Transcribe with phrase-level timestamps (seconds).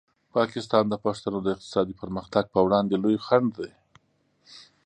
[0.35, 3.71] پاکستان د پښتنو د اقتصادي پرمختګ په وړاندې لوی خنډ دی.